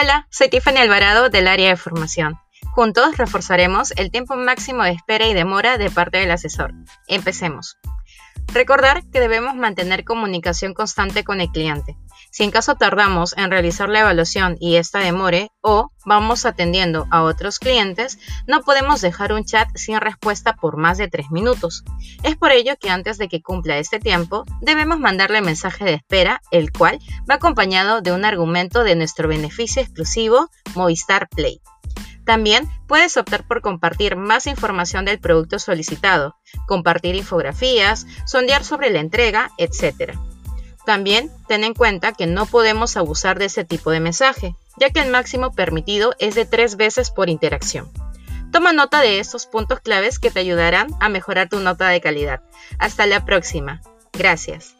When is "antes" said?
22.90-23.18